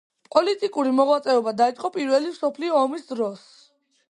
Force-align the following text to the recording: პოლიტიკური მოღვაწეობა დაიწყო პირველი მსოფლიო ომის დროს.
პოლიტიკური 0.35 0.93
მოღვაწეობა 1.01 1.53
დაიწყო 1.59 1.93
პირველი 1.99 2.35
მსოფლიო 2.35 2.83
ომის 2.85 3.07
დროს. 3.13 3.47